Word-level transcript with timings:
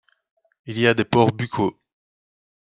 Il 0.65 0.79
y 0.79 0.87
a 0.87 0.95
des 0.95 1.05
pores 1.05 1.31
buccaux. 1.31 1.79